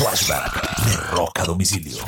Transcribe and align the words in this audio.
Flashback 0.00 0.86
de 0.86 0.96
Rock 1.14 1.40
a 1.40 1.44
Domicilio. 1.44 1.98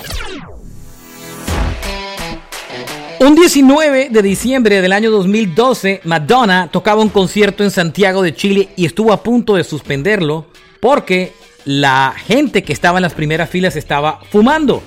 Un 3.21 3.35
19 3.35 4.09
de 4.09 4.23
diciembre 4.23 4.81
del 4.81 4.95
año 4.95 5.11
2012, 5.11 6.01
Madonna 6.05 6.71
tocaba 6.73 7.03
un 7.03 7.11
concierto 7.11 7.63
en 7.63 7.71
Santiago 7.71 8.23
de 8.23 8.35
Chile 8.35 8.71
y 8.77 8.87
estuvo 8.87 9.13
a 9.13 9.23
punto 9.23 9.57
de 9.57 9.65
suspenderlo 9.65 10.47
porque 10.81 11.35
la 11.67 12.15
gente 12.17 12.63
que 12.63 12.73
estaba 12.73 12.97
en 12.97 13.03
las 13.03 13.13
primeras 13.13 13.51
filas 13.51 13.77
estaba 13.77 14.21
fumando 14.31 14.83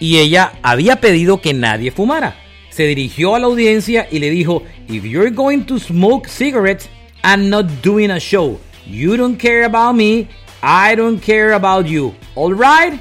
y 0.00 0.18
ella 0.18 0.54
había 0.60 0.96
pedido 0.96 1.40
que 1.40 1.54
nadie 1.54 1.92
fumara. 1.92 2.34
Se 2.70 2.82
dirigió 2.82 3.36
a 3.36 3.38
la 3.38 3.46
audiencia 3.46 4.08
y 4.10 4.18
le 4.18 4.28
dijo, 4.28 4.64
If 4.88 5.04
you're 5.04 5.30
going 5.30 5.60
to 5.66 5.78
smoke 5.78 6.28
cigarettes, 6.28 6.88
I'm 7.22 7.48
not 7.48 7.66
doing 7.80 8.10
a 8.10 8.18
show. 8.18 8.58
You 8.90 9.16
don't 9.16 9.40
care 9.40 9.64
about 9.64 9.94
me, 9.94 10.26
I 10.62 10.94
don't 10.96 11.20
care 11.20 11.52
about 11.54 11.86
you. 11.86 12.14
Alright? 12.34 13.00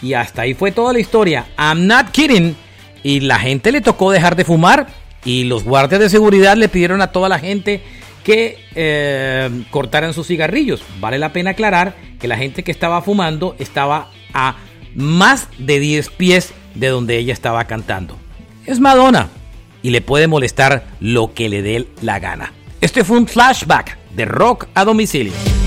Y 0.00 0.14
hasta 0.14 0.42
ahí 0.42 0.54
fue 0.54 0.72
toda 0.72 0.92
la 0.92 1.00
historia. 1.00 1.46
I'm 1.58 1.86
not 1.86 2.10
kidding. 2.10 2.56
Y 3.02 3.20
la 3.20 3.38
gente 3.38 3.72
le 3.72 3.80
tocó 3.80 4.10
dejar 4.10 4.36
de 4.36 4.44
fumar 4.44 4.86
y 5.24 5.44
los 5.44 5.64
guardias 5.64 6.00
de 6.00 6.10
seguridad 6.10 6.56
le 6.56 6.68
pidieron 6.68 7.00
a 7.00 7.12
toda 7.12 7.28
la 7.28 7.38
gente 7.38 7.82
que 8.24 8.58
eh, 8.74 9.50
cortaran 9.70 10.12
sus 10.12 10.26
cigarrillos. 10.26 10.82
Vale 11.00 11.18
la 11.18 11.32
pena 11.32 11.50
aclarar 11.50 11.94
que 12.20 12.28
la 12.28 12.36
gente 12.36 12.62
que 12.62 12.70
estaba 12.70 13.02
fumando 13.02 13.56
estaba 13.58 14.10
a 14.34 14.56
más 14.94 15.48
de 15.58 15.80
10 15.80 16.10
pies 16.10 16.52
de 16.74 16.88
donde 16.88 17.16
ella 17.18 17.32
estaba 17.32 17.64
cantando. 17.64 18.18
Es 18.66 18.80
Madonna 18.80 19.28
y 19.82 19.90
le 19.90 20.00
puede 20.00 20.26
molestar 20.26 20.84
lo 21.00 21.32
que 21.32 21.48
le 21.48 21.62
dé 21.62 21.88
la 22.02 22.18
gana. 22.18 22.52
Este 22.80 23.04
fue 23.04 23.18
un 23.18 23.26
flashback 23.26 23.96
de 24.14 24.24
rock 24.24 24.66
a 24.74 24.84
domicilio. 24.84 25.57